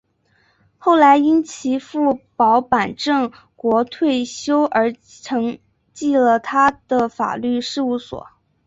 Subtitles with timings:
[0.79, 5.59] 后来因其父保坂正国退休而承
[5.93, 8.27] 继了他的法律事务所。